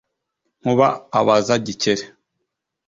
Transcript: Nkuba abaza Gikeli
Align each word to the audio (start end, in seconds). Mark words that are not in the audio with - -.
Nkuba 0.61 0.87
abaza 1.19 1.55
Gikeli 1.65 2.05